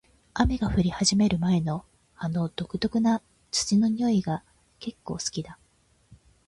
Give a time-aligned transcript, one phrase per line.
[0.33, 1.85] 雨が降り始める前の、
[2.17, 4.43] あの独特な土の匂いが
[4.79, 5.59] 結構好きだ。